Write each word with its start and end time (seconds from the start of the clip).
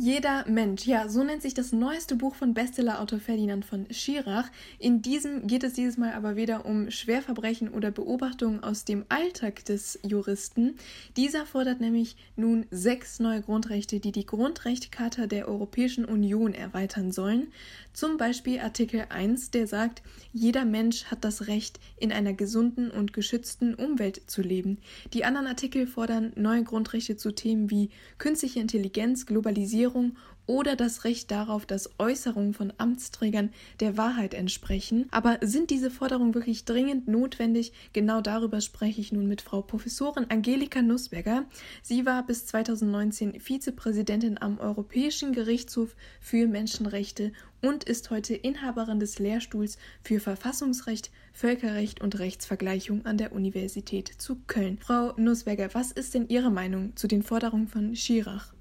Jeder 0.00 0.44
Mensch, 0.46 0.86
ja, 0.86 1.08
so 1.08 1.24
nennt 1.24 1.42
sich 1.42 1.54
das 1.54 1.72
neueste 1.72 2.14
Buch 2.14 2.36
von 2.36 2.54
Bestsellerautor 2.54 3.18
Ferdinand 3.18 3.64
von 3.64 3.84
Schirach. 3.90 4.48
In 4.78 5.02
diesem 5.02 5.48
geht 5.48 5.64
es 5.64 5.72
dieses 5.72 5.96
Mal 5.96 6.12
aber 6.12 6.36
weder 6.36 6.66
um 6.66 6.88
Schwerverbrechen 6.88 7.68
oder 7.68 7.90
Beobachtungen 7.90 8.62
aus 8.62 8.84
dem 8.84 9.04
Alltag 9.08 9.64
des 9.64 9.98
Juristen. 10.06 10.76
Dieser 11.16 11.46
fordert 11.46 11.80
nämlich 11.80 12.14
nun 12.36 12.66
sechs 12.70 13.18
neue 13.18 13.42
Grundrechte, 13.42 13.98
die 13.98 14.12
die 14.12 14.24
Grundrechtecharta 14.24 15.26
der 15.26 15.48
Europäischen 15.48 16.04
Union 16.04 16.54
erweitern 16.54 17.10
sollen. 17.10 17.48
Zum 17.92 18.18
Beispiel 18.18 18.60
Artikel 18.60 19.06
1, 19.08 19.50
der 19.50 19.66
sagt, 19.66 20.02
jeder 20.32 20.64
Mensch 20.64 21.06
hat 21.06 21.24
das 21.24 21.48
Recht, 21.48 21.80
in 21.98 22.12
einer 22.12 22.34
gesunden 22.34 22.92
und 22.92 23.12
geschützten 23.12 23.74
Umwelt 23.74 24.30
zu 24.30 24.42
leben. 24.42 24.78
Die 25.12 25.24
anderen 25.24 25.48
Artikel 25.48 25.88
fordern 25.88 26.32
neue 26.36 26.62
Grundrechte 26.62 27.16
zu 27.16 27.32
Themen 27.32 27.68
wie 27.70 27.90
künstliche 28.18 28.60
Intelligenz, 28.60 29.26
Globalisierung, 29.26 29.87
Regierung 29.88 30.16
oder 30.46 30.76
das 30.76 31.04
Recht 31.04 31.30
darauf, 31.30 31.66
dass 31.66 31.90
Äußerungen 31.98 32.54
von 32.54 32.72
Amtsträgern 32.78 33.50
der 33.80 33.98
Wahrheit 33.98 34.32
entsprechen. 34.32 35.06
Aber 35.10 35.38
sind 35.42 35.68
diese 35.68 35.90
Forderungen 35.90 36.34
wirklich 36.34 36.64
dringend 36.64 37.06
notwendig? 37.06 37.72
Genau 37.92 38.22
darüber 38.22 38.62
spreche 38.62 39.00
ich 39.02 39.12
nun 39.12 39.28
mit 39.28 39.42
Frau 39.42 39.60
Professorin 39.60 40.26
Angelika 40.30 40.80
Nussberger. 40.80 41.44
Sie 41.82 42.06
war 42.06 42.24
bis 42.24 42.46
2019 42.46 43.40
Vizepräsidentin 43.40 44.40
am 44.40 44.58
Europäischen 44.58 45.34
Gerichtshof 45.34 45.94
für 46.18 46.46
Menschenrechte 46.46 47.32
und 47.60 47.84
ist 47.84 48.08
heute 48.08 48.34
Inhaberin 48.34 49.00
des 49.00 49.18
Lehrstuhls 49.18 49.76
für 50.02 50.18
Verfassungsrecht, 50.18 51.10
Völkerrecht 51.34 52.00
und 52.00 52.18
Rechtsvergleichung 52.18 53.04
an 53.04 53.18
der 53.18 53.32
Universität 53.32 54.08
zu 54.16 54.36
Köln. 54.46 54.78
Frau 54.80 55.12
Nussberger, 55.18 55.68
was 55.74 55.92
ist 55.92 56.14
denn 56.14 56.28
Ihre 56.28 56.50
Meinung 56.50 56.96
zu 56.96 57.06
den 57.06 57.22
Forderungen 57.22 57.68
von 57.68 57.94
Schirach? 57.94 58.54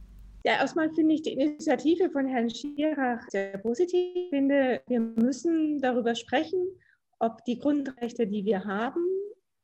Ja, 0.47 0.61
erstmal 0.61 0.89
finde 0.93 1.13
ich 1.13 1.23
die 1.23 1.33
Initiative 1.33 2.09
von 2.09 2.25
Herrn 2.25 2.49
Schirach 2.49 3.21
sehr 3.27 3.57
positiv. 3.57 4.15
Ich 4.15 4.29
finde, 4.29 4.81
wir 4.87 5.01
müssen 5.01 5.81
darüber 5.81 6.15
sprechen, 6.15 6.65
ob 7.19 7.43
die 7.43 7.59
Grundrechte, 7.59 8.25
die 8.25 8.45
wir 8.45 8.63
haben, 8.63 9.05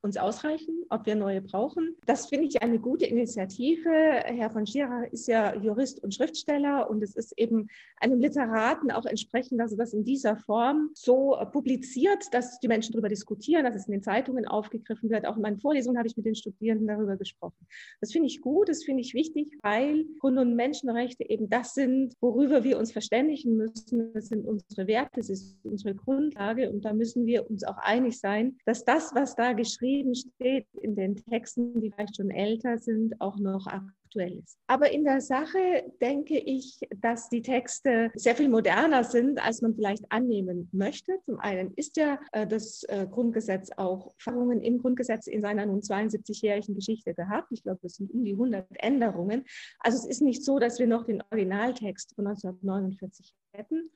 uns 0.04 0.18
ausreichen, 0.18 0.84
ob 0.90 1.06
wir 1.06 1.16
neue 1.16 1.42
brauchen. 1.42 1.96
Das 2.06 2.28
finde 2.28 2.48
ich 2.48 2.62
eine 2.62 2.78
gute 2.78 3.06
Initiative. 3.06 3.90
Herr 3.90 4.50
von 4.50 4.68
Schirach 4.68 5.06
ist 5.12 5.28
ja 5.28 5.56
Jurist 5.56 6.04
und 6.04 6.14
Schriftsteller 6.14 6.90
und 6.90 7.02
es 7.02 7.16
ist 7.16 7.34
eben 7.38 7.70
einem 8.02 8.20
Literaten 8.20 8.92
auch 8.92 9.06
entsprechend, 9.06 9.62
dass 9.62 9.72
er 9.72 9.78
das 9.78 9.94
in 9.94 10.04
dieser 10.04 10.36
Form 10.36 10.90
so 10.94 11.38
publiziert, 11.54 12.34
dass 12.34 12.60
die 12.60 12.68
Menschen 12.68 12.92
darüber 12.92 13.08
diskutieren, 13.08 13.64
dass 13.64 13.76
es 13.76 13.88
in 13.88 13.94
den 13.94 14.04
Zeitungen 14.04 14.46
aufgegriffen 14.46 15.10
wird. 15.10 15.26
Auch 15.26 15.38
in 15.38 15.42
meinen 15.42 15.60
Vorlesungen 15.60 15.98
habe 15.98 16.08
ich 16.10 16.18
mit 16.18 16.26
den 16.26 16.36
Studierenden 16.36 16.88
darüber 16.88 17.16
gesprochen. 17.16 17.66
Das 18.02 18.12
finde 18.12 18.28
ich 18.28 18.42
gut, 18.42 18.68
das 18.68 18.84
finde 18.84 19.02
ich 19.02 19.14
wichtig, 19.14 19.58
weil 19.62 20.06
Grund- 20.20 20.38
und 20.38 20.56
Menschenrechte 20.58 21.30
eben 21.30 21.50
das 21.50 21.76
sind, 21.76 22.14
worüber 22.20 22.66
wir 22.66 22.78
uns 22.78 22.92
verständigen 22.92 23.56
müssen. 23.56 24.12
Das 24.14 24.28
sind 24.28 24.46
unsere 24.46 24.86
Werte, 24.86 25.22
das 25.22 25.30
ist 25.30 25.58
unsere 25.64 25.96
Grundlage 25.96 26.70
und 26.70 26.84
da 26.84 26.92
müssen 26.92 27.26
wir 27.26 27.50
uns 27.50 27.64
auch 27.64 27.78
einig 27.78 28.20
sein, 28.20 28.58
dass 28.66 28.84
das, 28.84 29.16
was 29.16 29.38
da 29.38 29.54
geschrieben 29.54 29.93
geschrieben 29.94 30.16
steht 30.16 30.68
in 30.82 30.96
den 30.96 31.16
Texten, 31.16 31.80
die 31.82 31.92
vielleicht 31.92 32.16
schon 32.16 32.32
älter 32.32 32.78
sind, 32.78 33.20
auch 33.20 33.38
noch 33.38 33.68
aktuell 33.68 34.40
ist. 34.40 34.58
Aber 34.68 34.92
in 34.92 35.04
der 35.04 35.22
Sache 35.22 35.92
denke 36.02 36.38
ich, 36.38 36.80
dass 36.98 37.30
die 37.30 37.42
Texte 37.42 38.12
sehr 38.16 38.36
viel 38.36 38.50
moderner 38.50 39.04
sind, 39.04 39.44
als 39.44 39.62
man 39.62 39.76
vielleicht 39.76 40.04
annehmen 40.12 40.70
möchte. 40.72 41.14
Zum 41.26 41.40
einen 41.40 41.74
ist 41.76 41.98
ja 41.98 42.20
äh, 42.32 42.48
das 42.48 42.84
äh, 42.90 43.08
Grundgesetz 43.10 43.72
auch 43.78 44.14
Erfahrungen 44.18 44.62
im 44.62 44.80
Grundgesetz 44.80 45.28
in 45.28 45.42
seiner 45.42 45.66
nun 45.66 45.82
72-jährigen 45.82 46.76
Geschichte 46.76 47.14
gehabt. 47.14 47.52
Ich 47.52 47.64
glaube, 47.64 47.80
es 47.84 47.96
sind 47.96 48.12
um 48.12 48.24
die 48.24 48.34
100 48.34 48.68
Änderungen. 48.80 49.46
Also 49.80 49.98
es 49.98 50.06
ist 50.06 50.22
nicht 50.22 50.44
so, 50.44 50.60
dass 50.60 50.80
wir 50.80 50.88
noch 50.88 51.06
den 51.06 51.22
Originaltext 51.32 52.16
von 52.16 52.28
1949 52.28 53.34
hätten. 53.52 53.92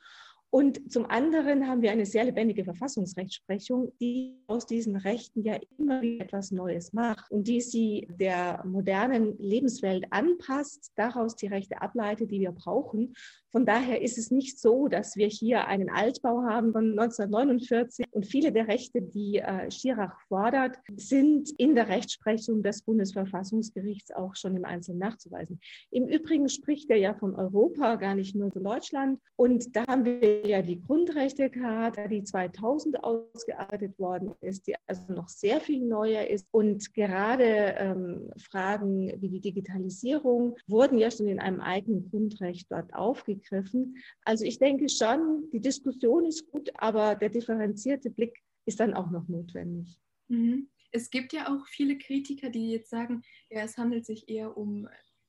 Und 0.50 0.92
zum 0.92 1.06
anderen 1.06 1.68
haben 1.68 1.82
wir 1.82 1.92
eine 1.92 2.06
sehr 2.06 2.24
lebendige 2.24 2.64
Verfassungsrechtsprechung, 2.64 3.92
die 4.00 4.38
aus 4.48 4.66
diesen 4.66 4.96
Rechten 4.96 5.44
ja 5.44 5.60
immer 5.78 6.02
wieder 6.02 6.24
etwas 6.24 6.52
Neues 6.52 6.94
macht 6.94 7.30
und 7.30 7.48
die 7.48 7.60
sie 7.60 8.08
der 8.10 8.64
modernen 8.66 9.38
Lebenswelt 9.40 10.06
anpasst, 10.12 10.94
daraus 10.96 11.36
die 11.36 11.48
Rechte 11.48 11.82
ableitet, 11.82 12.32
die 12.32 12.40
wir 12.40 12.54
brauchen. 12.54 13.14
Von 13.52 13.66
daher 13.66 14.02
ist 14.02 14.18
es 14.18 14.32
nicht 14.32 14.60
so, 14.60 14.88
dass 14.88 15.16
wir 15.16 15.28
hier 15.28 15.68
einen 15.68 15.90
Altbau 15.90 16.44
haben 16.44 16.72
von 16.72 16.92
1949 16.92 18.06
und 18.12 18.26
viele 18.26 18.52
der 18.52 18.68
Rechte, 18.68 19.02
die 19.02 19.38
äh, 19.40 19.70
Schirach 19.72 20.20
fordert, 20.28 20.78
sind 20.96 21.50
in 21.58 21.76
der 21.76 21.88
Rechtsprechung 21.88 22.62
des 22.62 22.84
Bundesverfassungsgerichts 22.84 24.12
auch 24.12 24.36
schon 24.36 24.56
im 24.56 24.66
Einzelnen 24.66 25.00
nachzuweisen. 25.00 25.60
Im 25.92 26.08
Übrigen 26.08 26.50
spricht 26.50 26.90
er 26.90 26.98
ja 26.98 27.14
von 27.14 27.36
Europa, 27.36 27.96
gar 27.96 28.16
nicht 28.16 28.36
nur 28.36 28.52
von 28.52 28.64
Deutschland. 28.64 29.20
Und 29.36 29.76
da 29.76 29.86
haben 29.88 30.06
wir 30.06 30.47
ja 30.48 30.62
die 30.62 30.82
Grundrechtecharta, 30.82 32.08
die 32.08 32.24
2000 32.24 33.04
ausgearbeitet 33.04 33.98
worden 34.00 34.34
ist, 34.42 34.68
die 34.68 34.76
also 34.88 35.14
noch 35.14 35.30
sehr 35.30 35.60
viel 35.60 35.86
neuer 35.86 36.26
ist. 36.28 36.48
Und 36.52 36.94
gerade 36.94 37.76
ähm, 37.78 38.32
Fragen 38.38 39.14
wie 39.22 39.30
die 39.30 39.42
Digitalisierung 39.42 40.56
wurden 40.68 40.98
ja 40.98 41.12
schon 41.12 41.28
in 41.28 41.40
einem 41.40 41.62
eigenen 41.62 42.10
Grundrecht 42.10 42.72
dort 42.72 42.94
aufgegriffen. 42.94 43.98
Also 44.24 44.46
ich 44.46 44.60
denke 44.60 44.90
schon, 44.90 45.50
die 45.52 45.62
Diskussion 45.62 46.26
ist 46.26 46.50
gut, 46.50 46.70
aber 46.76 47.16
der 47.16 47.30
differenzierte 47.30 48.10
Blick 48.10 48.42
ist 48.66 48.80
dann 48.80 48.94
auch 48.94 49.12
noch 49.12 49.28
notwendig. 49.28 50.00
Mhm. 50.28 50.70
Es 50.92 51.10
gibt 51.10 51.34
ja 51.34 51.54
auch 51.54 51.68
viele 51.68 51.98
Kritiker, 51.98 52.50
die 52.50 52.72
jetzt 52.72 52.90
sagen, 52.90 53.22
ja, 53.50 53.62
es 53.62 53.78
handelt 53.78 54.06
sich 54.06 54.30
eher 54.30 54.56
um 54.58 54.88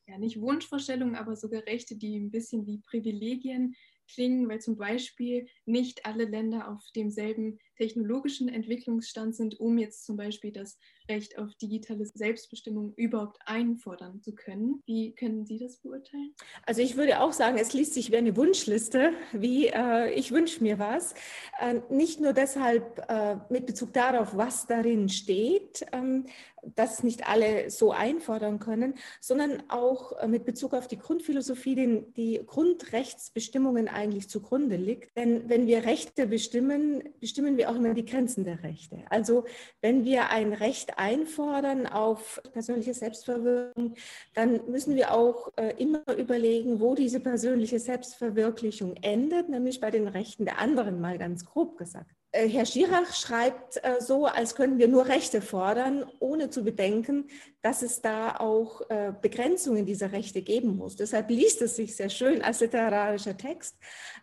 ja 0.08 0.18
nicht 0.18 0.40
Wunschvorstellungen, 0.40 1.14
aber 1.14 1.36
sogar 1.36 1.62
Rechte, 1.66 1.96
die 1.96 2.18
ein 2.18 2.30
bisschen 2.30 2.66
wie 2.66 2.78
Privilegien 2.78 3.74
klingen, 4.08 4.48
weil 4.48 4.60
zum 4.60 4.76
Beispiel 4.76 5.46
nicht 5.66 6.06
alle 6.06 6.24
Länder 6.24 6.68
auf 6.68 6.82
demselben 6.94 7.58
technologischen 7.78 8.48
Entwicklungsstand 8.48 9.36
sind, 9.36 9.58
um 9.60 9.78
jetzt 9.78 10.04
zum 10.04 10.16
Beispiel 10.16 10.52
das 10.52 10.78
Recht 11.08 11.38
auf 11.38 11.54
digitale 11.54 12.04
Selbstbestimmung 12.04 12.92
überhaupt 12.96 13.38
einfordern 13.46 14.20
zu 14.20 14.34
können. 14.34 14.82
Wie 14.84 15.14
können 15.14 15.46
Sie 15.46 15.58
das 15.58 15.78
beurteilen? 15.78 16.34
Also 16.66 16.82
ich 16.82 16.96
würde 16.96 17.20
auch 17.20 17.32
sagen, 17.32 17.56
es 17.56 17.72
liest 17.72 17.94
sich 17.94 18.10
wie 18.10 18.16
eine 18.16 18.36
Wunschliste, 18.36 19.12
wie 19.32 19.68
äh, 19.68 20.12
ich 20.12 20.32
wünsche 20.32 20.62
mir 20.62 20.78
was. 20.78 21.14
Äh, 21.60 21.80
nicht 21.88 22.20
nur 22.20 22.32
deshalb 22.32 23.04
äh, 23.08 23.36
mit 23.48 23.66
Bezug 23.66 23.92
darauf, 23.92 24.36
was 24.36 24.66
darin 24.66 25.08
steht, 25.08 25.86
ähm, 25.92 26.26
dass 26.62 27.02
nicht 27.02 27.28
alle 27.28 27.70
so 27.70 27.92
einfordern 27.92 28.58
können, 28.58 28.94
sondern 29.20 29.62
auch 29.68 30.12
äh, 30.18 30.28
mit 30.28 30.44
Bezug 30.44 30.74
auf 30.74 30.88
die 30.88 30.98
Grundphilosophie, 30.98 31.76
den 31.76 32.12
die 32.14 32.40
Grundrechtsbestimmungen 32.44 33.88
eigentlich 33.98 34.28
zugrunde 34.28 34.76
liegt. 34.76 35.16
Denn 35.16 35.48
wenn 35.48 35.66
wir 35.66 35.84
Rechte 35.84 36.26
bestimmen, 36.26 37.02
bestimmen 37.20 37.56
wir 37.56 37.70
auch 37.70 37.76
immer 37.76 37.94
die 37.94 38.04
Grenzen 38.04 38.44
der 38.44 38.62
Rechte. 38.62 39.04
Also 39.10 39.44
wenn 39.80 40.04
wir 40.04 40.30
ein 40.30 40.52
Recht 40.52 40.98
einfordern 40.98 41.86
auf 41.86 42.40
persönliche 42.52 42.94
Selbstverwirklichung, 42.94 43.94
dann 44.34 44.60
müssen 44.70 44.96
wir 44.96 45.12
auch 45.12 45.52
äh, 45.56 45.74
immer 45.78 46.02
überlegen, 46.16 46.80
wo 46.80 46.94
diese 46.94 47.20
persönliche 47.20 47.78
Selbstverwirklichung 47.78 48.96
endet, 49.02 49.48
nämlich 49.48 49.80
bei 49.80 49.90
den 49.90 50.08
Rechten 50.08 50.44
der 50.44 50.58
anderen, 50.58 51.00
mal 51.00 51.18
ganz 51.18 51.44
grob 51.44 51.76
gesagt. 51.76 52.10
Äh, 52.30 52.48
Herr 52.48 52.66
Schirach 52.66 53.14
schreibt 53.14 53.78
äh, 53.82 54.00
so, 54.00 54.26
als 54.26 54.54
können 54.54 54.78
wir 54.78 54.88
nur 54.88 55.06
Rechte 55.06 55.40
fordern, 55.40 56.04
ohne 56.20 56.50
zu 56.50 56.62
bedenken, 56.62 57.28
dass 57.62 57.82
es 57.82 58.00
da 58.00 58.36
auch 58.36 58.82
äh, 58.88 59.12
Begrenzungen 59.20 59.84
dieser 59.84 60.12
Rechte 60.12 60.42
geben 60.42 60.76
muss. 60.76 60.96
Deshalb 60.96 61.28
liest 61.30 61.60
es 61.62 61.76
sich 61.76 61.96
sehr 61.96 62.08
schön 62.08 62.42
als 62.42 62.60
literarischer 62.60 63.36
Text, 63.36 63.76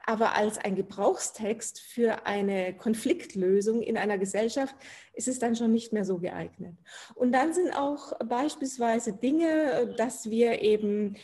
aber 0.05 0.35
als 0.35 0.57
ein 0.57 0.75
Gebrauchstext 0.75 1.81
für 1.81 2.25
eine 2.25 2.75
Konfliktlösung 2.75 3.81
in 3.81 3.97
einer 3.97 4.17
Gesellschaft 4.17 4.75
ist 5.13 5.27
es 5.27 5.39
dann 5.39 5.55
schon 5.55 5.71
nicht 5.71 5.93
mehr 5.93 6.05
so 6.05 6.17
geeignet. 6.17 6.75
Und 7.13 7.31
dann 7.31 7.53
sind 7.53 7.71
auch 7.71 8.13
beispielsweise 8.19 9.13
Dinge, 9.13 9.93
dass 9.97 10.29
wir 10.29 10.61
eben 10.61 11.15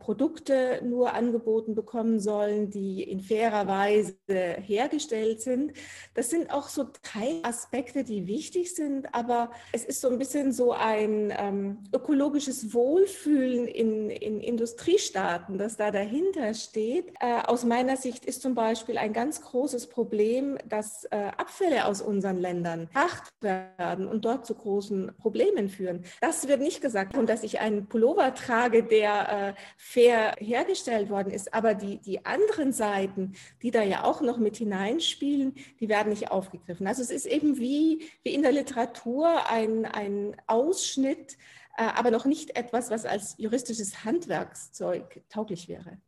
Produkte 0.00 0.80
nur 0.82 1.14
angeboten 1.14 1.76
bekommen 1.76 2.18
sollen, 2.18 2.70
die 2.70 3.04
in 3.04 3.20
fairer 3.20 3.68
Weise 3.68 4.16
hergestellt 4.28 5.42
sind. 5.42 5.74
Das 6.14 6.30
sind 6.30 6.50
auch 6.50 6.68
so 6.68 6.88
Teilaspekte, 7.02 8.02
die 8.02 8.26
wichtig 8.26 8.74
sind, 8.74 9.14
aber 9.14 9.52
es 9.72 9.84
ist 9.84 10.00
so 10.00 10.08
ein 10.08 10.18
bisschen 10.18 10.52
so 10.52 10.72
ein 10.72 11.32
ähm, 11.36 11.55
ökologisches 11.92 12.72
Wohlfühlen 12.72 13.66
in, 13.66 14.10
in 14.10 14.40
Industriestaaten, 14.40 15.58
das 15.58 15.76
da 15.76 15.90
dahinter 15.90 16.54
steht. 16.54 17.12
Äh, 17.20 17.42
aus 17.46 17.64
meiner 17.64 17.96
Sicht 17.96 18.24
ist 18.24 18.42
zum 18.42 18.54
Beispiel 18.54 18.98
ein 18.98 19.12
ganz 19.12 19.40
großes 19.40 19.88
Problem, 19.88 20.58
dass 20.68 21.04
äh, 21.04 21.16
Abfälle 21.36 21.86
aus 21.86 22.02
unseren 22.02 22.38
Ländern 22.38 22.86
gebracht 22.86 23.30
werden 23.40 24.06
und 24.06 24.24
dort 24.24 24.46
zu 24.46 24.54
großen 24.54 25.12
Problemen 25.18 25.68
führen. 25.68 26.04
Das 26.20 26.48
wird 26.48 26.60
nicht 26.60 26.80
gesagt, 26.80 27.16
und 27.16 27.28
dass 27.28 27.42
ich 27.42 27.60
einen 27.60 27.86
Pullover 27.86 28.34
trage, 28.34 28.82
der 28.82 29.54
äh, 29.56 29.60
fair 29.76 30.34
hergestellt 30.38 31.10
worden 31.10 31.30
ist, 31.30 31.54
aber 31.54 31.74
die, 31.74 31.98
die 31.98 32.24
anderen 32.24 32.72
Seiten, 32.72 33.34
die 33.62 33.70
da 33.70 33.82
ja 33.82 34.04
auch 34.04 34.20
noch 34.20 34.38
mit 34.38 34.56
hineinspielen, 34.56 35.54
die 35.80 35.88
werden 35.88 36.10
nicht 36.10 36.30
aufgegriffen. 36.30 36.86
Also 36.86 37.02
es 37.02 37.10
ist 37.10 37.26
eben 37.26 37.58
wie, 37.58 38.08
wie 38.22 38.34
in 38.34 38.42
der 38.42 38.52
Literatur 38.52 39.50
ein, 39.50 39.84
ein 39.84 40.36
Ausschnitt 40.46 41.36
aber 41.84 42.10
noch 42.10 42.24
nicht 42.24 42.56
etwas, 42.56 42.90
was 42.90 43.04
als 43.04 43.36
juristisches 43.38 44.04
Handwerkszeug 44.04 45.22
tauglich 45.28 45.68
wäre. 45.68 45.98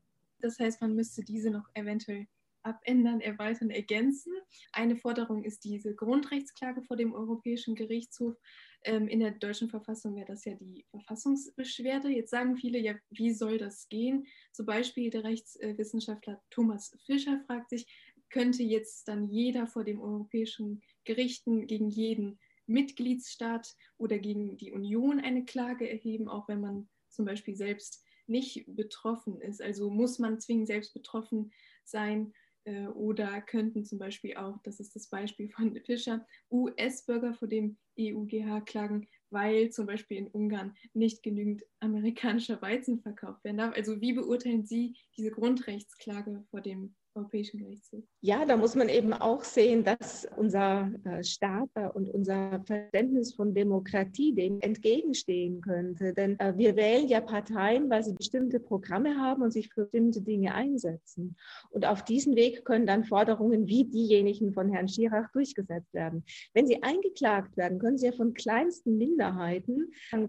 Das 0.40 0.58
heißt, 0.58 0.80
man 0.80 0.94
müsste 0.94 1.22
diese 1.24 1.50
noch 1.50 1.68
eventuell 1.74 2.26
abändern, 2.62 3.20
erweitern, 3.20 3.70
ergänzen. 3.70 4.32
Eine 4.72 4.96
Forderung 4.96 5.44
ist 5.44 5.64
diese 5.64 5.94
Grundrechtsklage 5.94 6.82
vor 6.82 6.96
dem 6.96 7.14
Europäischen 7.14 7.74
Gerichtshof. 7.74 8.36
Ähm, 8.84 9.08
in 9.08 9.20
der 9.20 9.32
deutschen 9.32 9.70
Verfassung 9.70 10.16
wäre 10.16 10.26
das 10.26 10.44
ja 10.44 10.54
die 10.54 10.84
Verfassungsbeschwerde. 10.90 12.08
Jetzt 12.08 12.30
sagen 12.30 12.56
viele, 12.56 12.78
ja, 12.78 12.94
wie 13.10 13.32
soll 13.32 13.58
das 13.58 13.88
gehen? 13.88 14.26
Zum 14.52 14.66
Beispiel 14.66 15.10
der 15.10 15.24
Rechtswissenschaftler 15.24 16.42
Thomas 16.50 16.96
Fischer 17.06 17.40
fragt 17.46 17.70
sich, 17.70 17.86
könnte 18.30 18.62
jetzt 18.62 19.08
dann 19.08 19.24
jeder 19.24 19.66
vor 19.66 19.84
dem 19.84 20.00
Europäischen 20.00 20.82
Gerichten 21.04 21.66
gegen 21.66 21.88
jeden 21.88 22.38
Mitgliedsstaat 22.68 23.74
oder 23.96 24.18
gegen 24.18 24.56
die 24.56 24.72
Union 24.72 25.20
eine 25.20 25.44
Klage 25.44 25.88
erheben, 25.88 26.28
auch 26.28 26.48
wenn 26.48 26.60
man 26.60 26.88
zum 27.08 27.24
Beispiel 27.24 27.56
selbst 27.56 28.04
nicht 28.26 28.64
betroffen 28.66 29.40
ist. 29.40 29.62
Also 29.62 29.90
muss 29.90 30.18
man 30.18 30.40
zwingend 30.40 30.66
selbst 30.66 30.92
betroffen 30.92 31.50
sein 31.84 32.32
äh, 32.64 32.86
oder 32.88 33.40
könnten 33.40 33.84
zum 33.84 33.98
Beispiel 33.98 34.36
auch, 34.36 34.58
das 34.62 34.80
ist 34.80 34.94
das 34.94 35.08
Beispiel 35.08 35.48
von 35.48 35.74
Fischer, 35.80 36.26
US-Bürger 36.50 37.34
vor 37.34 37.48
dem 37.48 37.78
EUGH 37.98 38.64
klagen, 38.66 39.08
weil 39.30 39.70
zum 39.70 39.86
Beispiel 39.86 40.18
in 40.18 40.28
Ungarn 40.28 40.74
nicht 40.94 41.22
genügend 41.22 41.64
amerikanischer 41.80 42.60
Weizen 42.62 43.00
verkauft 43.00 43.44
werden 43.44 43.58
darf. 43.58 43.74
Also 43.76 44.00
wie 44.00 44.12
beurteilen 44.12 44.64
Sie 44.64 44.96
diese 45.16 45.30
Grundrechtsklage 45.30 46.44
vor 46.50 46.60
dem 46.60 46.94
Europäischen 47.18 47.58
Gerichtshof. 47.58 48.04
Ja, 48.20 48.44
da 48.44 48.56
muss 48.56 48.74
man 48.74 48.88
eben 48.88 49.12
auch 49.12 49.42
sehen, 49.42 49.84
dass 49.84 50.26
unser 50.36 50.90
äh, 51.04 51.22
Staat 51.24 51.68
und 51.94 52.08
unser 52.08 52.62
Verständnis 52.64 53.34
von 53.34 53.54
Demokratie 53.54 54.34
dem 54.34 54.60
entgegenstehen 54.60 55.60
könnte. 55.60 56.14
Denn 56.14 56.38
äh, 56.38 56.56
wir 56.56 56.76
wählen 56.76 57.08
ja 57.08 57.20
Parteien, 57.20 57.90
weil 57.90 58.04
sie 58.04 58.14
bestimmte 58.14 58.60
Programme 58.60 59.16
haben 59.16 59.42
und 59.42 59.52
sich 59.52 59.68
für 59.72 59.84
bestimmte 59.84 60.22
Dinge 60.22 60.54
einsetzen. 60.54 61.36
Und 61.70 61.86
auf 61.86 62.04
diesem 62.04 62.36
Weg 62.36 62.64
können 62.64 62.86
dann 62.86 63.04
Forderungen 63.04 63.66
wie 63.66 63.84
diejenigen 63.84 64.52
von 64.52 64.68
Herrn 64.68 64.88
Schirach 64.88 65.30
durchgesetzt 65.32 65.92
werden. 65.92 66.24
Wenn 66.54 66.66
sie 66.66 66.82
eingeklagt 66.82 67.56
werden, 67.56 67.78
können 67.78 67.98
sie 67.98 68.06
ja 68.06 68.12
von 68.12 68.34
kleinsten 68.34 68.96
Minderheiten 68.96 69.17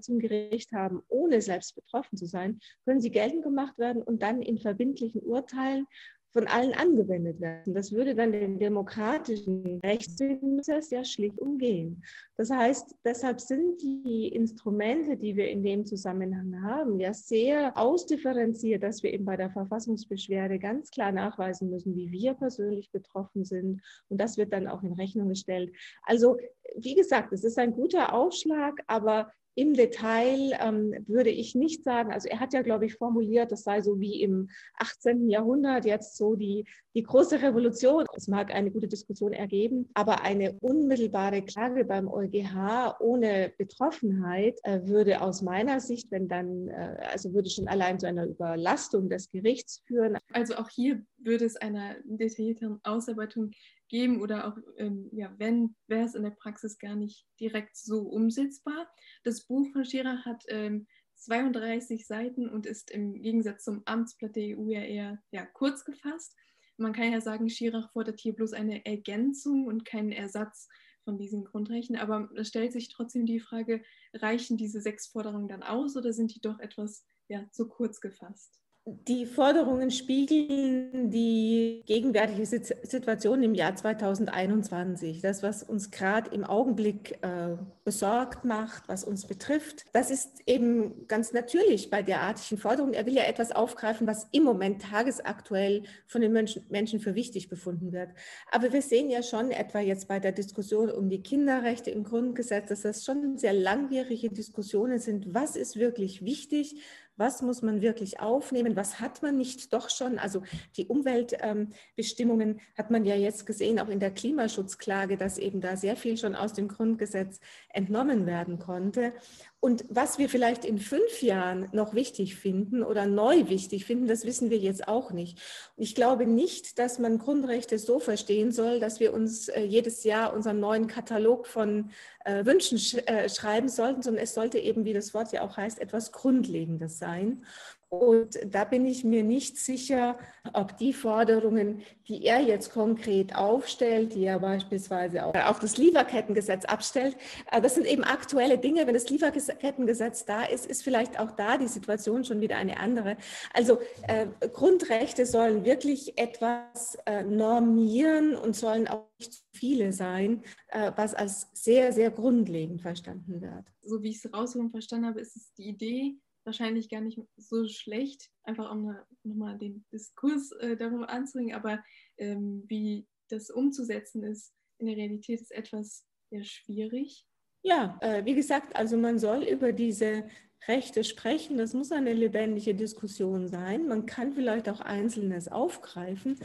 zum 0.02 0.20
Gericht 0.20 0.72
haben, 0.72 1.02
ohne 1.08 1.42
selbst 1.42 1.76
betroffen 1.76 2.18
zu 2.18 2.26
sein, 2.26 2.60
können 2.86 3.02
sie 3.02 3.12
geltend 3.12 3.44
gemacht 3.44 3.78
werden 3.78 4.02
und 4.02 4.22
dann 4.22 4.42
in 4.42 4.58
verbindlichen 4.58 5.22
Urteilen 5.22 5.86
von 6.32 6.48
allen 6.48 6.74
angewendet 6.74 7.40
werden. 7.40 7.74
Das 7.74 7.92
würde 7.92 8.14
dann 8.14 8.32
den 8.32 8.60
demokratischen 8.60 9.80
Rechtsprozess 9.84 10.92
ja 10.92 11.04
schlicht 11.04 11.40
umgehen. 11.40 12.04
Das 12.38 12.52
heißt, 12.52 12.96
deshalb 13.04 13.42
sind 13.42 13.82
die 13.82 14.28
Instrumente, 14.28 15.18
die 15.18 15.36
wir 15.36 15.50
in 15.50 15.64
dem 15.64 15.86
Zusammenhang 15.86 16.62
haben, 16.62 17.00
ja 17.00 17.14
sehr 17.14 17.76
ausdifferenziert, 17.78 18.84
dass 18.84 19.02
wir 19.02 19.14
eben 19.14 19.26
bei 19.26 19.38
der 19.38 19.50
Verfassungsbeschwerde 19.50 20.60
ganz 20.60 20.92
klar 20.92 21.12
nachweisen 21.12 21.70
müssen, 21.70 21.96
wie 21.96 22.12
wir 22.12 22.36
persönlich 22.36 22.92
betroffen 22.92 23.44
sind. 23.44 23.82
Und 24.08 24.20
das 24.22 24.38
wird 24.38 24.54
dann 24.54 24.68
auch 24.68 24.84
in 24.84 24.94
Rechnung 24.94 25.30
gestellt. 25.30 25.72
Also, 26.04 26.38
wie 26.76 26.96
gesagt, 26.96 27.34
es 27.34 27.44
ist 27.44 27.58
ein 27.58 27.74
guter 27.74 28.14
Aufschlag, 28.14 28.76
aber 28.86 29.32
im 29.60 29.74
Detail 29.74 30.58
ähm, 30.62 30.96
würde 31.08 31.30
ich 31.30 31.54
nicht 31.54 31.84
sagen, 31.84 32.14
also 32.14 32.30
er 32.30 32.40
hat 32.40 32.54
ja, 32.54 32.62
glaube 32.62 32.86
ich, 32.86 32.96
formuliert, 32.96 33.52
das 33.52 33.64
sei 33.64 33.82
so 33.82 34.00
wie 34.00 34.22
im 34.22 34.50
18. 34.76 35.30
Jahrhundert 35.30 35.84
jetzt 35.84 36.16
so 36.16 36.36
die, 36.36 36.64
die 36.96 37.04
große 37.04 37.42
Revolution. 37.42 38.06
Es 38.16 38.30
mag 38.30 38.56
eine 38.56 38.72
gute 38.72 38.88
Diskussion 38.88 39.34
ergeben, 39.34 39.90
aber 39.96 40.22
eine 40.22 40.54
unmittelbare 40.62 41.42
Klage 41.42 41.84
beim 41.84 42.08
EuGH 42.08 43.02
ohne 43.02 43.52
Betroffenheit 43.58 44.58
äh, 44.64 44.80
würde 44.86 45.22
aus 45.22 45.42
meiner 45.42 45.82
Sicht, 45.82 46.10
wenn 46.10 46.30
dann, 46.30 46.70
äh, 46.70 46.96
also 47.12 47.34
würde 47.34 47.50
schon 47.50 47.68
allein 47.68 48.00
zu 48.00 48.08
einer 48.08 48.28
Überlastung 48.28 49.10
des 49.10 49.30
Gerichts 49.30 49.84
führen. 49.86 50.18
Also 50.32 50.56
auch 50.56 50.70
hier 50.70 51.04
würde 51.18 51.44
es 51.44 51.58
einer 51.58 51.96
detaillierteren 52.06 52.80
Ausarbeitung 52.84 53.52
geben 53.90 54.22
oder 54.22 54.48
auch, 54.48 54.58
ähm, 54.78 55.10
ja, 55.12 55.34
wenn, 55.38 55.76
wäre 55.88 56.06
es 56.06 56.16
in 56.16 56.24
der 56.24 56.32
Praxis 56.32 56.78
gar 56.80 56.96
nicht 56.96 57.28
direkt 57.40 57.76
so 57.76 58.02
umsetzbar. 58.02 58.88
Das 59.24 59.46
Buch 59.46 59.68
von 59.72 59.84
Schirach 59.84 60.26
hat 60.26 60.44
ähm, 60.48 60.88
32 61.16 62.08
Seiten 62.08 62.48
und 62.48 62.66
ist 62.66 62.92
im 62.92 63.22
Gegensatz 63.22 63.66
zum 63.66 63.82
Amtsblatt 63.86 64.36
der 64.36 64.58
EU 64.58 64.70
ja 64.70 64.82
eher 64.82 65.22
ja, 65.32 65.46
kurz 65.46 65.84
gefasst. 65.84 66.36
Man 66.78 66.94
kann 66.94 67.12
ja 67.12 67.20
sagen, 67.20 67.50
Schirach 67.50 67.92
fordert 67.92 68.22
hier 68.22 68.34
bloß 68.34 68.54
eine 68.54 68.86
Ergänzung 68.86 69.66
und 69.66 69.84
keinen 69.84 70.14
Ersatz 70.14 70.70
von 71.04 71.18
diesen 71.18 71.44
Grundrechten. 71.44 71.98
Aber 71.98 72.30
es 72.36 72.48
stellt 72.48 72.72
sich 72.72 72.88
trotzdem 72.90 73.26
die 73.26 73.42
Frage, 73.42 73.84
reichen 74.14 74.56
diese 74.56 74.80
sechs 74.80 75.08
Forderungen 75.08 75.50
dann 75.50 75.64
aus 75.64 75.98
oder 75.98 76.14
sind 76.14 76.34
die 76.34 76.42
doch 76.42 76.60
etwas 76.60 77.04
ja, 77.28 77.46
zu 77.52 77.68
kurz 77.68 78.00
gefasst? 78.00 78.62
Die 79.08 79.26
Forderungen 79.26 79.92
spiegeln 79.92 81.12
die 81.12 81.84
gegenwärtige 81.86 82.46
Situation 82.46 83.44
im 83.44 83.54
Jahr 83.54 83.76
2021. 83.76 85.22
Das, 85.22 85.44
was 85.44 85.62
uns 85.62 85.92
gerade 85.92 86.32
im 86.32 86.44
Augenblick 86.44 87.20
äh, 87.22 87.58
besorgt 87.84 88.46
macht, 88.46 88.88
was 88.88 89.04
uns 89.04 89.28
betrifft, 89.28 89.86
das 89.94 90.10
ist 90.10 90.42
eben 90.48 91.08
ganz 91.08 91.34
natürlich 91.34 91.90
bei 91.90 92.02
derartigen 92.02 92.58
Forderungen. 92.58 92.94
Er 92.94 93.06
will 93.06 93.16
ja 93.16 93.24
etwas 93.24 93.52
aufgreifen, 93.52 94.08
was 94.08 94.28
im 94.32 94.44
Moment 94.44 94.82
tagesaktuell 94.82 95.84
von 96.08 96.22
den 96.22 96.32
Menschen, 96.32 96.66
Menschen 96.70 97.00
für 97.00 97.14
wichtig 97.14 97.50
befunden 97.50 97.92
wird. 97.92 98.10
Aber 98.52 98.74
wir 98.74 98.82
sehen 98.82 99.10
ja 99.10 99.22
schon 99.22 99.52
etwa 99.52 99.80
jetzt 99.80 100.08
bei 100.08 100.20
der 100.20 100.32
Diskussion 100.32 100.90
um 100.90 101.10
die 101.10 101.22
Kinderrechte 101.22 101.92
im 101.92 102.04
Grundgesetz, 102.04 102.70
dass 102.70 102.82
das 102.82 103.06
schon 103.06 103.38
sehr 103.38 103.54
langwierige 103.54 104.30
Diskussionen 104.30 105.00
sind. 105.00 105.34
Was 105.34 105.56
ist 105.56 105.76
wirklich 105.78 106.24
wichtig? 106.24 106.82
Was 107.20 107.42
muss 107.42 107.62
man 107.62 107.82
wirklich 107.82 108.20
aufnehmen, 108.20 108.76
was 108.76 109.00
hat 109.00 109.22
man 109.22 109.38
nicht 109.38 109.74
doch 109.74 109.90
schon. 109.90 110.18
Also 110.18 110.42
die 110.78 110.88
Umweltbestimmungen 110.88 112.50
ähm, 112.50 112.60
hat 112.78 112.90
man 112.90 113.04
ja 113.04 113.16
jetzt 113.16 113.46
gesehen, 113.46 113.80
auch 113.80 113.90
in 113.90 114.00
der 114.00 114.12
Klimaschutzklage, 114.12 115.18
dass 115.18 115.38
eben 115.38 115.62
da 115.62 115.76
sehr 115.76 115.98
viel 115.98 116.18
schon 116.18 116.34
aus 116.34 116.54
dem 116.54 116.70
Grundgesetz 116.70 117.40
entnommen 117.74 118.26
werden 118.26 118.58
konnte. 118.58 119.14
Und 119.62 119.84
was 119.90 120.18
wir 120.18 120.30
vielleicht 120.30 120.64
in 120.64 120.78
fünf 120.80 121.22
Jahren 121.22 121.68
noch 121.74 121.94
wichtig 121.94 122.36
finden 122.36 122.82
oder 122.82 123.06
neu 123.06 123.50
wichtig 123.50 123.84
finden, 123.84 124.08
das 124.08 124.24
wissen 124.24 124.50
wir 124.50 124.58
jetzt 124.58 124.88
auch 124.88 125.12
nicht. 125.12 125.38
Ich 125.76 125.96
glaube 125.96 126.26
nicht, 126.26 126.80
dass 126.80 126.98
man 126.98 127.18
Grundrechte 127.18 127.78
so 127.78 128.00
verstehen 128.00 128.54
soll, 128.54 128.80
dass 128.80 129.02
wir 129.02 129.14
uns 129.14 129.50
äh, 129.50 129.64
jedes 129.64 130.06
Jahr 130.06 130.34
unseren 130.34 130.62
neuen 130.62 130.88
Katalog 130.88 131.46
von 131.46 131.92
äh, 132.24 132.46
Wünschen 132.46 132.80
sch 132.80 132.96
äh, 133.06 133.28
schreiben 133.28 133.68
sollten, 133.68 134.02
sondern 134.02 134.24
es 134.24 134.34
sollte 134.34 134.60
eben, 134.60 134.86
wie 134.86 134.94
das 134.94 135.14
Wort 135.14 135.34
ja 135.34 135.42
auch 135.42 135.58
heißt, 135.58 135.80
etwas 135.80 136.14
Grundlegendes 136.14 136.98
sein. 136.98 137.44
Und 137.90 138.40
da 138.46 138.66
bin 138.66 138.86
ich 138.86 139.04
mir 139.04 139.24
nicht 139.24 139.58
sicher, 139.58 140.20
ob 140.54 140.78
die 140.78 140.94
Forderungen, 140.94 141.82
die 142.08 142.24
er 142.24 142.40
jetzt 142.40 142.72
konkret 142.72 143.36
aufstellt, 143.36 144.14
die 144.14 144.26
er 144.26 144.40
beispielsweise 144.40 145.26
auch, 145.26 145.34
auch 145.34 145.58
das 145.58 145.78
Lieferkettengesetz 145.78 146.66
abstellt, 146.66 147.18
äh, 147.52 147.60
das 147.60 147.74
sind 147.74 147.88
eben 147.88 148.04
aktuelle 148.04 148.60
Dinge. 148.60 148.86
Wenn 148.86 148.94
das 148.94 149.10
Lieferkettengesetz 149.10 150.26
da 150.26 150.44
ist, 150.44 150.68
ist 150.68 150.84
vielleicht 150.84 151.20
auch 151.20 151.32
da 151.32 151.58
die 151.58 151.68
Situation 151.68 152.24
schon 152.24 152.42
wieder 152.42 152.58
eine 152.58 152.80
andere. 152.80 153.18
Also 153.56 153.80
äh, 154.08 154.28
Grundrechte 154.54 155.26
sollen 155.26 155.66
wirklich 155.66 156.16
etwas 156.20 156.96
äh, 157.08 157.24
normieren 157.24 158.36
und 158.36 158.56
sollen 158.56 158.88
auch 158.88 159.08
nicht 159.18 159.34
zu 159.34 159.42
viele 159.52 159.94
sein, 159.94 160.44
äh, 160.68 160.92
was 160.96 161.16
als 161.16 161.48
sehr, 161.54 161.92
sehr 161.92 162.12
grundlegend 162.12 162.84
verstanden 162.84 163.42
wird. 163.42 163.66
So 163.82 164.04
wie 164.04 164.10
ich 164.10 164.24
es 164.24 164.32
rausgekommen 164.32 164.72
verstanden 164.72 165.08
habe, 165.08 165.20
ist 165.20 165.36
es 165.36 165.54
die 165.54 165.70
Idee, 165.70 166.20
wahrscheinlich 166.50 166.90
gar 166.90 167.02
nicht 167.02 167.20
so 167.38 167.68
schlecht, 167.68 168.30
einfach 168.44 168.72
um 168.72 168.96
nochmal 169.24 169.58
den 169.58 169.86
Diskurs 169.94 170.52
äh, 170.54 170.76
darüber 170.76 171.10
anzuregen, 171.10 171.54
aber 171.54 171.84
ähm, 172.18 172.64
wie 172.68 173.08
das 173.30 173.50
umzusetzen 173.52 174.24
ist 174.24 174.54
in 174.80 174.88
der 174.88 174.98
Realität 174.98 175.42
ist 175.42 175.52
etwas 175.52 176.06
sehr 176.32 176.44
schwierig. 176.44 177.26
Ja, 177.62 177.98
äh, 178.02 178.24
wie 178.26 178.36
gesagt, 178.36 178.76
also 178.76 178.98
man 178.98 179.20
soll 179.20 179.44
über 179.44 179.74
diese 179.74 180.26
Rechte 180.68 181.04
sprechen. 181.04 181.58
Das 181.58 181.74
muss 181.74 181.92
eine 181.92 182.14
lebendige 182.14 182.76
Diskussion 182.76 183.48
sein. 183.48 183.88
Man 183.88 184.06
kann 184.06 184.34
vielleicht 184.34 184.70
auch 184.70 184.82
Einzelnes 184.82 185.48
aufgreifen, 185.50 186.40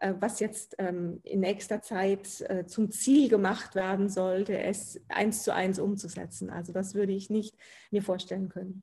äh, 0.00 0.14
was 0.18 0.40
jetzt 0.40 0.74
ähm, 0.78 1.20
in 1.24 1.40
nächster 1.40 1.82
Zeit 1.82 2.40
äh, 2.42 2.66
zum 2.66 2.90
Ziel 2.90 3.28
gemacht 3.28 3.74
werden 3.74 4.08
sollte, 4.08 4.58
es 4.58 5.00
eins 5.08 5.42
zu 5.42 5.54
eins 5.54 5.78
umzusetzen. 5.78 6.50
Also 6.50 6.72
das 6.72 6.94
würde 6.94 7.12
ich 7.12 7.30
nicht 7.30 7.56
mir 7.90 8.02
vorstellen 8.02 8.48
können. 8.48 8.82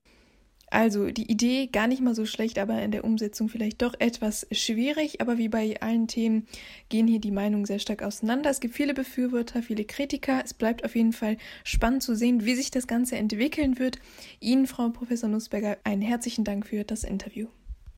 Also 0.70 1.12
die 1.12 1.32
Idee 1.32 1.68
gar 1.68 1.88
nicht 1.88 2.02
mal 2.02 2.14
so 2.14 2.26
schlecht, 2.26 2.60
aber 2.60 2.82
in 2.82 2.92
der 2.92 3.06
Umsetzung 3.06 3.48
vielleicht 3.48 3.82
doch 3.82 3.94
etwas 4.00 4.46
schwierig. 4.52 5.22
Aber 5.22 5.38
wie 5.38 5.48
bei 5.48 5.80
allen 5.82 6.08
Themen 6.08 6.46
gehen 6.90 7.08
hier 7.08 7.20
die 7.20 7.32
Meinungen 7.32 7.66
sehr 7.66 7.80
stark 7.80 8.04
auseinander. 8.04 8.50
Es 8.50 8.60
gibt 8.60 8.76
viele 8.76 8.94
Befürworter, 8.94 9.64
viele 9.64 9.86
Kritiker. 9.86 10.42
Es 10.44 10.54
bleibt 10.54 10.84
auf 10.84 10.96
jeden 10.96 11.14
Fall 11.14 11.38
spannend 11.64 12.04
zu 12.04 12.16
sehen, 12.16 12.46
wie 12.46 12.56
sich 12.56 12.70
das 12.70 12.88
Ganze 12.88 13.16
entwickeln 13.16 13.80
wird. 13.80 14.00
Ihnen, 14.42 14.68
Frau 14.68 14.90
Professor 14.90 15.30
Nussberger, 15.30 15.78
einen 15.86 16.02
herzlichen 16.02 16.44
Dank 16.44 16.68
für 16.68 16.84
das 16.84 17.04
Interview. 17.06 17.48